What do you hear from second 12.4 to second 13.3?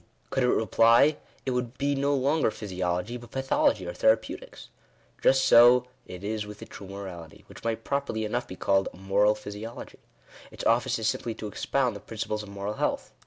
of moral health.